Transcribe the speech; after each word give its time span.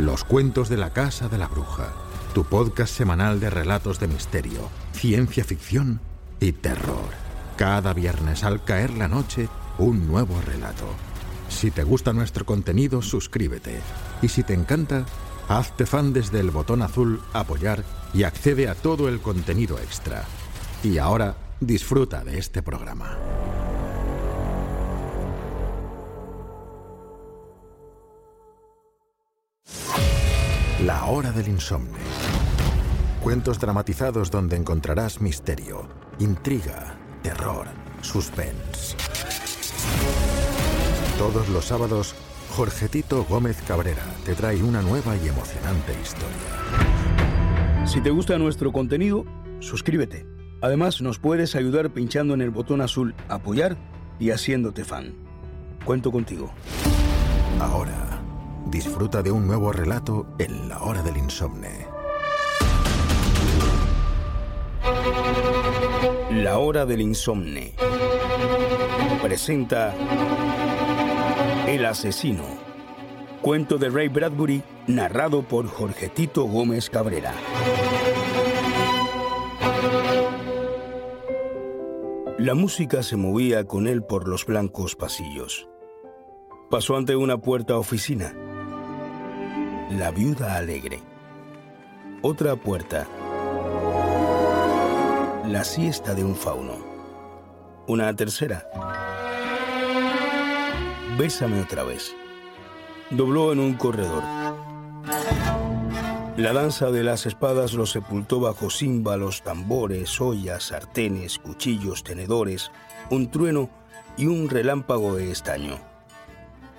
Los 0.00 0.24
cuentos 0.24 0.70
de 0.70 0.78
la 0.78 0.94
casa 0.94 1.28
de 1.28 1.36
la 1.36 1.46
bruja. 1.46 1.92
Tu 2.32 2.42
podcast 2.44 2.90
semanal 2.90 3.38
de 3.38 3.50
relatos 3.50 4.00
de 4.00 4.08
misterio, 4.08 4.70
ciencia 4.92 5.44
ficción 5.44 6.00
y 6.40 6.52
terror. 6.52 7.10
Cada 7.58 7.92
viernes 7.92 8.42
al 8.42 8.64
caer 8.64 8.94
la 8.94 9.08
noche, 9.08 9.50
un 9.76 10.08
nuevo 10.08 10.40
relato. 10.40 10.86
Si 11.50 11.70
te 11.70 11.84
gusta 11.84 12.14
nuestro 12.14 12.46
contenido, 12.46 13.02
suscríbete. 13.02 13.82
Y 14.22 14.28
si 14.28 14.42
te 14.42 14.54
encanta, 14.54 15.04
hazte 15.48 15.84
fan 15.84 16.14
desde 16.14 16.40
el 16.40 16.50
botón 16.50 16.80
azul 16.80 17.20
Apoyar 17.34 17.84
y 18.14 18.22
accede 18.22 18.70
a 18.70 18.74
todo 18.76 19.06
el 19.06 19.20
contenido 19.20 19.78
extra. 19.78 20.24
Y 20.82 20.96
ahora 20.96 21.36
disfruta 21.60 22.24
de 22.24 22.38
este 22.38 22.62
programa. 22.62 23.18
La 30.84 31.04
hora 31.04 31.30
del 31.30 31.48
insomnio. 31.48 31.98
Cuentos 33.22 33.58
dramatizados 33.58 34.30
donde 34.30 34.56
encontrarás 34.56 35.20
misterio, 35.20 35.86
intriga, 36.18 36.96
terror, 37.22 37.66
suspense. 38.00 38.96
Todos 41.18 41.50
los 41.50 41.66
sábados, 41.66 42.14
Jorgetito 42.56 43.24
Gómez 43.24 43.58
Cabrera 43.68 44.02
te 44.24 44.34
trae 44.34 44.62
una 44.62 44.80
nueva 44.80 45.16
y 45.16 45.28
emocionante 45.28 45.92
historia. 46.00 47.86
Si 47.86 48.00
te 48.00 48.08
gusta 48.08 48.38
nuestro 48.38 48.72
contenido, 48.72 49.26
suscríbete. 49.58 50.24
Además, 50.62 51.02
nos 51.02 51.18
puedes 51.18 51.56
ayudar 51.56 51.90
pinchando 51.90 52.32
en 52.32 52.40
el 52.40 52.48
botón 52.48 52.80
azul 52.80 53.14
Apoyar 53.28 53.76
y 54.18 54.30
haciéndote 54.30 54.84
fan. 54.84 55.14
Cuento 55.84 56.10
contigo. 56.10 56.50
Ahora, 57.60 58.09
disfruta 58.66 59.22
de 59.22 59.30
un 59.30 59.46
nuevo 59.46 59.72
relato 59.72 60.26
en 60.38 60.68
la 60.68 60.82
hora 60.82 61.02
del 61.02 61.16
insomnio. 61.16 62.00
La 66.30 66.58
hora 66.58 66.86
del 66.86 67.00
insomne. 67.00 67.74
Presenta 69.22 69.94
El 71.66 71.84
asesino. 71.84 72.44
Cuento 73.42 73.78
de 73.78 73.88
Ray 73.88 74.08
Bradbury, 74.08 74.62
narrado 74.86 75.42
por 75.42 75.66
Jorgetito 75.66 76.44
Gómez 76.44 76.88
Cabrera. 76.88 77.34
La 82.38 82.54
música 82.54 83.02
se 83.02 83.16
movía 83.16 83.64
con 83.64 83.86
él 83.86 84.02
por 84.02 84.26
los 84.26 84.46
blancos 84.46 84.96
pasillos. 84.96 85.68
Pasó 86.70 86.96
ante 86.96 87.16
una 87.16 87.38
puerta 87.38 87.76
oficina. 87.76 88.34
La 89.90 90.12
viuda 90.12 90.54
alegre. 90.54 91.00
Otra 92.22 92.54
puerta. 92.54 93.08
La 95.48 95.64
siesta 95.64 96.14
de 96.14 96.22
un 96.22 96.36
fauno. 96.36 96.74
Una 97.88 98.14
tercera. 98.14 98.70
Bésame 101.18 101.60
otra 101.60 101.82
vez. 101.82 102.14
Dobló 103.10 103.52
en 103.52 103.58
un 103.58 103.74
corredor. 103.74 104.22
La 106.36 106.52
danza 106.52 106.92
de 106.92 107.02
las 107.02 107.26
espadas 107.26 107.72
lo 107.72 107.84
sepultó 107.84 108.38
bajo 108.38 108.70
címbalos, 108.70 109.42
tambores, 109.42 110.20
ollas, 110.20 110.68
sartenes, 110.68 111.40
cuchillos, 111.40 112.04
tenedores, 112.04 112.70
un 113.10 113.28
trueno 113.32 113.68
y 114.16 114.26
un 114.26 114.48
relámpago 114.48 115.16
de 115.16 115.32
estaño. 115.32 115.89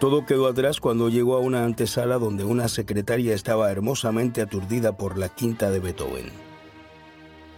Todo 0.01 0.25
quedó 0.25 0.47
atrás 0.47 0.79
cuando 0.79 1.09
llegó 1.09 1.35
a 1.35 1.41
una 1.41 1.63
antesala 1.63 2.17
donde 2.17 2.43
una 2.43 2.67
secretaria 2.67 3.35
estaba 3.35 3.71
hermosamente 3.71 4.41
aturdida 4.41 4.97
por 4.97 5.15
la 5.15 5.29
quinta 5.29 5.69
de 5.69 5.79
Beethoven. 5.79 6.31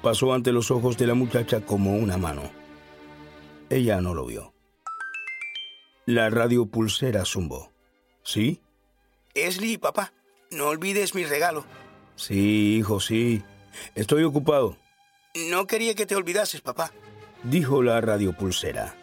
Pasó 0.01 0.33
ante 0.33 0.51
los 0.51 0.69
ojos 0.69 0.97
de 0.97 1.07
la 1.07 1.13
muchacha 1.13 1.61
como 1.61 1.95
una 1.95 2.17
mano. 2.17 2.41
Ella 3.69 4.01
no 4.01 4.13
lo 4.13 4.25
vio. 4.25 4.53
La 6.05 6.29
radio 6.29 6.65
pulsera 6.65 7.23
zumbó. 7.23 7.71
¿Sí? 8.23 8.59
Esli, 9.35 9.77
papá, 9.77 10.11
no 10.51 10.67
olvides 10.67 11.15
mi 11.15 11.23
regalo. 11.23 11.63
Sí, 12.17 12.75
hijo, 12.75 12.99
sí. 12.99 13.41
Estoy 13.95 14.23
ocupado, 14.25 14.75
No 15.49 15.65
quería 15.65 15.95
que 15.95 16.05
te 16.05 16.17
olvidases, 16.17 16.59
papá. 16.59 16.91
dijo 17.43 17.81
la 17.81 18.01
radiopulsera. 18.01 18.95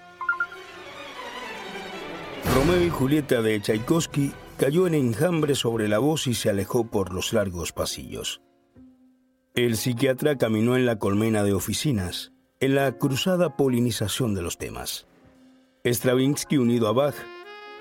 Romeo 2.44 2.82
y 2.82 2.90
Julieta 2.90 3.42
de 3.42 3.60
Tchaikovsky 3.60 4.32
cayó 4.56 4.86
en 4.86 4.94
enjambre 4.94 5.54
sobre 5.54 5.88
la 5.88 5.98
voz 5.98 6.26
y 6.26 6.34
se 6.34 6.50
alejó 6.50 6.84
por 6.84 7.12
los 7.12 7.32
largos 7.32 7.72
pasillos. 7.72 8.40
El 9.54 9.76
psiquiatra 9.76 10.36
caminó 10.36 10.76
en 10.76 10.86
la 10.86 10.98
colmena 10.98 11.42
de 11.42 11.52
oficinas, 11.52 12.32
en 12.60 12.74
la 12.74 12.92
cruzada 12.92 13.56
polinización 13.56 14.34
de 14.34 14.42
los 14.42 14.58
temas. 14.58 15.06
Stravinsky 15.84 16.58
unido 16.58 16.88
a 16.88 16.92
Bach, 16.92 17.14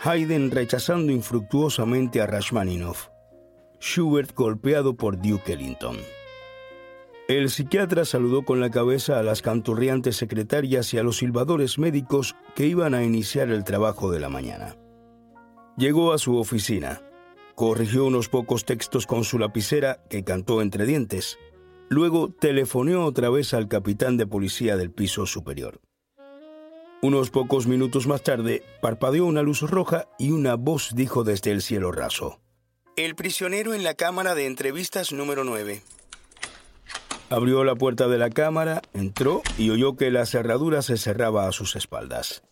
Haydn 0.01 0.51
rechazando 0.51 1.11
infructuosamente 1.11 2.21
a 2.21 2.27
Rachmaninoff, 2.27 3.07
Schubert 3.81 4.33
golpeado 4.33 4.95
por 4.95 5.21
Duke 5.21 5.53
Ellington. 5.53 5.97
El 7.29 7.51
psiquiatra 7.51 8.05
saludó 8.05 8.43
con 8.43 8.59
la 8.59 8.71
cabeza 8.71 9.19
a 9.19 9.23
las 9.23 9.43
canturriantes 9.43 10.15
secretarias 10.15 10.91
y 10.95 10.97
a 10.97 11.03
los 11.03 11.17
silbadores 11.17 11.77
médicos 11.77 12.35
que 12.55 12.65
iban 12.65 12.95
a 12.95 13.03
iniciar 13.03 13.51
el 13.51 13.63
trabajo 13.63 14.09
de 14.09 14.19
la 14.19 14.29
mañana. 14.29 14.75
Llegó 15.77 16.11
a 16.11 16.17
su 16.17 16.39
oficina, 16.39 17.03
corrigió 17.53 18.05
unos 18.05 18.29
pocos 18.29 18.65
textos 18.65 19.05
con 19.05 19.23
su 19.23 19.37
lapicera 19.37 20.01
que 20.09 20.23
cantó 20.23 20.63
entre 20.63 20.87
dientes, 20.87 21.37
luego 21.87 22.33
telefoneó 22.33 23.05
otra 23.05 23.29
vez 23.29 23.53
al 23.53 23.67
capitán 23.67 24.17
de 24.17 24.25
policía 24.25 24.75
del 24.75 24.89
piso 24.89 25.27
superior. 25.27 25.81
Unos 27.03 27.29
pocos 27.29 27.67
minutos 27.67 28.07
más 28.07 28.23
tarde, 28.23 28.63
parpadeó 28.81 29.27
una 29.27 29.43
luz 29.43 29.61
roja 29.61 30.07
y 30.17 30.31
una 30.31 30.55
voz 30.55 30.95
dijo 30.95 31.23
desde 31.23 31.51
el 31.51 31.61
cielo 31.61 31.91
raso. 31.91 32.39
El 32.95 33.13
prisionero 33.13 33.75
en 33.75 33.83
la 33.83 33.93
cámara 33.93 34.33
de 34.33 34.47
entrevistas 34.47 35.11
número 35.11 35.43
9. 35.43 35.83
Abrió 37.29 37.63
la 37.63 37.75
puerta 37.75 38.07
de 38.07 38.17
la 38.17 38.31
cámara, 38.31 38.81
entró 38.93 39.43
y 39.57 39.69
oyó 39.69 39.95
que 39.95 40.09
la 40.09 40.25
cerradura 40.25 40.81
se 40.81 40.97
cerraba 40.97 41.47
a 41.47 41.51
sus 41.51 41.75
espaldas. 41.75 42.43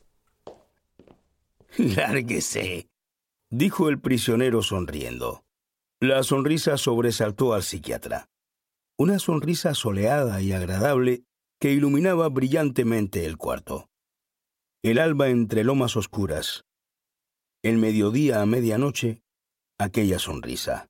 Lárguese. 1.77 2.88
Dijo 3.49 3.89
el 3.89 3.99
prisionero 3.99 4.61
sonriendo. 4.61 5.43
La 5.99 6.21
sonrisa 6.21 6.77
sobresaltó 6.77 7.53
al 7.53 7.63
psiquiatra. 7.63 8.29
Una 8.97 9.17
sonrisa 9.17 9.73
soleada 9.73 10.41
y 10.41 10.53
agradable 10.53 11.23
que 11.59 11.71
iluminaba 11.71 12.29
brillantemente 12.29 13.25
el 13.25 13.38
cuarto. 13.38 13.89
El 14.83 14.99
alba 14.99 15.29
entre 15.29 15.63
lomas 15.63 15.95
oscuras. 15.95 16.65
El 17.63 17.77
mediodía 17.77 18.41
a 18.41 18.45
medianoche, 18.45 19.23
aquella 19.79 20.19
sonrisa. 20.19 20.88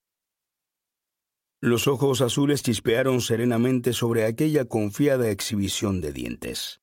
Los 1.60 1.88
ojos 1.88 2.20
azules 2.20 2.62
chispearon 2.62 3.20
serenamente 3.20 3.92
sobre 3.92 4.24
aquella 4.26 4.64
confiada 4.66 5.28
exhibición 5.30 6.00
de 6.00 6.12
dientes. 6.12 6.80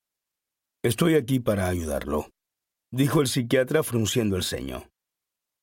Estoy 0.83 1.15
aquí 1.15 1.39
para 1.39 1.69
ayudarlo, 1.69 2.29
dijo 2.91 3.21
el 3.21 3.27
psiquiatra 3.27 3.83
frunciendo 3.83 4.35
el 4.35 4.43
ceño. 4.43 4.89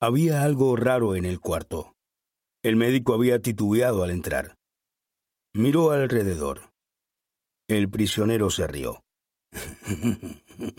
Había 0.00 0.42
algo 0.42 0.74
raro 0.76 1.14
en 1.14 1.26
el 1.26 1.40
cuarto. 1.40 1.94
El 2.62 2.76
médico 2.76 3.12
había 3.12 3.40
titubeado 3.40 4.02
al 4.02 4.10
entrar. 4.10 4.56
Miró 5.52 5.90
alrededor. 5.90 6.72
El 7.68 7.90
prisionero 7.90 8.50
se 8.50 8.66
rió. 8.66 9.04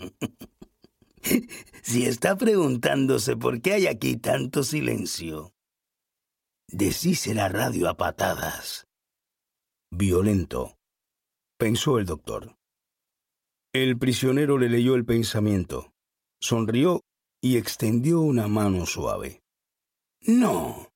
Si 1.82 2.04
está 2.04 2.36
preguntándose 2.36 3.34
por 3.34 3.62
qué 3.62 3.72
hay 3.72 3.86
aquí 3.86 4.18
tanto 4.18 4.62
silencio, 4.62 5.53
deshice 6.68 7.34
la 7.34 7.48
radio 7.48 7.88
a 7.88 7.96
patadas. 7.96 8.86
Violento, 9.90 10.76
pensó 11.58 11.98
el 11.98 12.06
doctor. 12.06 12.56
El 13.72 13.98
prisionero 13.98 14.58
le 14.58 14.68
leyó 14.68 14.94
el 14.94 15.04
pensamiento, 15.04 15.92
sonrió 16.40 17.02
y 17.40 17.56
extendió 17.56 18.20
una 18.20 18.48
mano 18.48 18.86
suave. 18.86 19.42
No. 20.20 20.90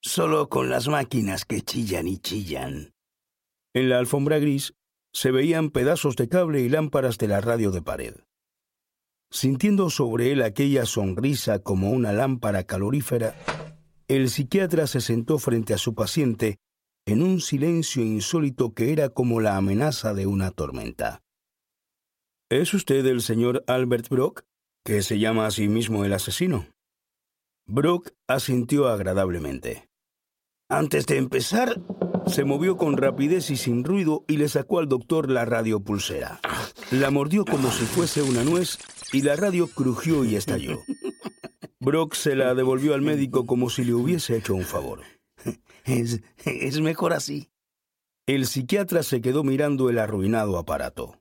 solo 0.00 0.48
con 0.48 0.70
las 0.70 0.88
máquinas 0.88 1.44
que 1.44 1.60
chillan 1.60 2.06
y 2.08 2.18
chillan. 2.18 2.94
En 3.74 3.88
la 3.90 3.98
alfombra 3.98 4.38
gris 4.38 4.74
se 5.12 5.30
veían 5.30 5.70
pedazos 5.70 6.16
de 6.16 6.28
cable 6.28 6.60
y 6.60 6.68
lámparas 6.68 7.18
de 7.18 7.28
la 7.28 7.40
radio 7.40 7.70
de 7.72 7.82
pared. 7.82 8.14
Sintiendo 9.30 9.90
sobre 9.90 10.32
él 10.32 10.42
aquella 10.42 10.86
sonrisa 10.86 11.58
como 11.58 11.90
una 11.90 12.12
lámpara 12.12 12.64
calorífera, 12.64 13.34
el 14.08 14.30
psiquiatra 14.30 14.86
se 14.86 15.02
sentó 15.02 15.38
frente 15.38 15.74
a 15.74 15.78
su 15.78 15.94
paciente 15.94 16.58
en 17.06 17.22
un 17.22 17.40
silencio 17.40 18.02
insólito 18.02 18.72
que 18.72 18.92
era 18.92 19.10
como 19.10 19.40
la 19.40 19.56
amenaza 19.56 20.14
de 20.14 20.26
una 20.26 20.50
tormenta. 20.50 21.22
¿Es 22.50 22.72
usted 22.72 23.04
el 23.04 23.20
señor 23.20 23.64
Albert 23.66 24.08
Brock, 24.08 24.44
que 24.84 25.02
se 25.02 25.18
llama 25.18 25.46
a 25.46 25.50
sí 25.50 25.68
mismo 25.68 26.04
el 26.04 26.14
asesino? 26.14 26.66
Brock 27.66 28.12
asintió 28.26 28.88
agradablemente. 28.88 29.86
Antes 30.70 31.06
de 31.06 31.18
empezar, 31.18 31.80
se 32.26 32.44
movió 32.44 32.78
con 32.78 32.96
rapidez 32.96 33.50
y 33.50 33.56
sin 33.56 33.84
ruido 33.84 34.24
y 34.26 34.38
le 34.38 34.48
sacó 34.48 34.78
al 34.78 34.88
doctor 34.88 35.30
la 35.30 35.44
radiopulsera. 35.44 36.40
La 36.90 37.10
mordió 37.10 37.44
como 37.44 37.70
si 37.70 37.84
fuese 37.84 38.22
una 38.22 38.44
nuez 38.44 38.78
y 39.12 39.22
la 39.22 39.36
radio 39.36 39.66
crujió 39.66 40.24
y 40.24 40.36
estalló. 40.36 40.82
Brock 41.80 42.14
se 42.14 42.34
la 42.34 42.54
devolvió 42.54 42.94
al 42.94 43.02
médico 43.02 43.46
como 43.46 43.70
si 43.70 43.84
le 43.84 43.94
hubiese 43.94 44.36
hecho 44.36 44.54
un 44.54 44.64
favor. 44.64 45.02
Es, 45.84 46.20
es 46.44 46.80
mejor 46.82 47.14
así. 47.14 47.48
El 48.26 48.46
psiquiatra 48.46 49.02
se 49.02 49.22
quedó 49.22 49.42
mirando 49.42 49.88
el 49.88 49.98
arruinado 49.98 50.58
aparato. 50.58 51.18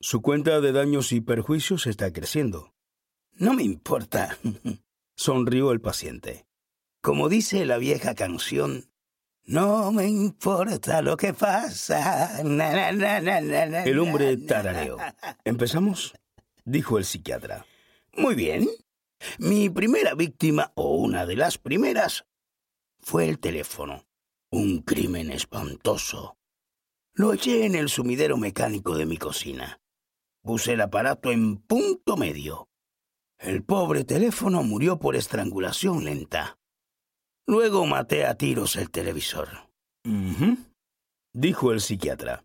Su 0.00 0.20
cuenta 0.20 0.60
de 0.60 0.72
daños 0.72 1.12
y 1.12 1.20
perjuicios 1.20 1.86
está 1.86 2.12
creciendo. 2.12 2.74
No 3.34 3.54
me 3.54 3.62
importa, 3.62 4.36
sonrió 5.16 5.70
el 5.70 5.80
paciente. 5.80 6.44
Como 7.00 7.28
dice 7.28 7.64
la 7.66 7.78
vieja 7.78 8.16
canción, 8.16 8.90
no 9.44 9.92
me 9.92 10.08
importa 10.08 11.02
lo 11.02 11.16
que 11.16 11.34
pasa. 11.34 12.40
el 13.84 13.98
hombre 13.98 14.36
tarareó. 14.38 14.96
¿Empezamos? 15.44 16.14
dijo 16.64 16.98
el 16.98 17.04
psiquiatra. 17.04 17.64
Muy 18.16 18.34
bien. 18.34 18.68
Mi 19.38 19.70
primera 19.70 20.14
víctima, 20.14 20.72
o 20.74 20.96
una 20.96 21.26
de 21.26 21.36
las 21.36 21.58
primeras, 21.58 22.24
fue 23.00 23.28
el 23.28 23.38
teléfono. 23.38 24.06
Un 24.50 24.78
crimen 24.82 25.30
espantoso. 25.30 26.36
Lo 27.14 27.32
eché 27.32 27.66
en 27.66 27.74
el 27.74 27.88
sumidero 27.88 28.36
mecánico 28.36 28.96
de 28.96 29.06
mi 29.06 29.18
cocina. 29.18 29.80
Puse 30.42 30.72
el 30.72 30.80
aparato 30.80 31.30
en 31.30 31.58
punto 31.58 32.16
medio. 32.16 32.68
El 33.38 33.62
pobre 33.62 34.04
teléfono 34.04 34.62
murió 34.62 34.98
por 34.98 35.16
estrangulación 35.16 36.04
lenta. 36.04 36.58
Luego 37.46 37.86
maté 37.86 38.24
a 38.24 38.36
tiros 38.36 38.76
el 38.76 38.90
televisor. 38.90 39.70
dijo 41.32 41.72
el 41.72 41.80
psiquiatra. 41.80 42.44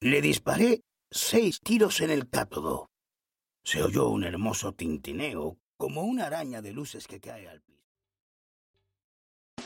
Le 0.00 0.20
disparé 0.20 0.82
seis 1.10 1.60
tiros 1.60 2.00
en 2.00 2.10
el 2.10 2.28
cátodo. 2.28 2.90
Se 3.64 3.82
oyó 3.82 4.08
un 4.08 4.24
hermoso 4.24 4.72
tintineo, 4.72 5.58
como 5.76 6.02
una 6.02 6.26
araña 6.26 6.62
de 6.62 6.72
luces 6.72 7.06
que 7.06 7.20
cae 7.20 7.48
al 7.48 7.60
piso. 7.60 7.76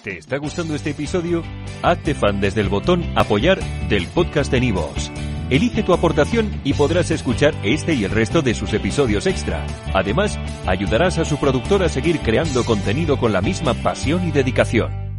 ¿Te 0.02 0.18
está 0.18 0.38
gustando 0.38 0.74
este 0.74 0.90
episodio? 0.90 1.42
Hazte 1.82 2.14
fan 2.14 2.40
desde 2.40 2.62
el 2.62 2.68
botón 2.68 3.04
Apoyar 3.16 3.60
del 3.88 4.06
podcast 4.08 4.50
de 4.50 4.60
Nivos. 4.60 5.10
Elige 5.50 5.82
tu 5.82 5.92
aportación 5.92 6.60
y 6.64 6.74
podrás 6.74 7.10
escuchar 7.10 7.54
este 7.64 7.92
y 7.94 8.04
el 8.04 8.10
resto 8.10 8.40
de 8.40 8.54
sus 8.54 8.72
episodios 8.72 9.26
extra. 9.26 9.66
Además, 9.92 10.38
ayudarás 10.66 11.18
a 11.18 11.24
su 11.24 11.38
productor 11.38 11.82
a 11.82 11.88
seguir 11.88 12.20
creando 12.20 12.64
contenido 12.64 13.18
con 13.18 13.32
la 13.32 13.42
misma 13.42 13.74
pasión 13.74 14.26
y 14.26 14.30
dedicación. 14.30 15.10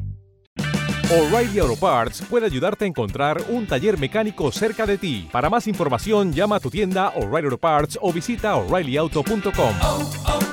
O'Reilly 1.12 1.60
Auto 1.60 1.76
Parts 1.76 2.24
puede 2.30 2.46
ayudarte 2.46 2.86
a 2.86 2.88
encontrar 2.88 3.44
un 3.50 3.68
taller 3.68 4.00
mecánico 4.00 4.50
cerca 4.54 4.86
de 4.86 4.98
ti. 4.98 5.28
Para 5.30 5.50
más 5.50 5.68
información, 5.68 6.32
llama 6.32 6.56
a 6.56 6.60
tu 6.62 6.70
tienda 6.72 7.10
O'Reilly 7.10 7.48
Auto 7.48 7.58
Parts 7.58 8.00
o 8.02 8.14
visita 8.14 8.56
oreillyauto.com. 8.56 10.51